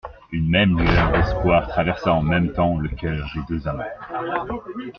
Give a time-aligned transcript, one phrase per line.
[0.31, 3.83] Une même lueur d'espoir traversa en même temps le coeur des deux amants.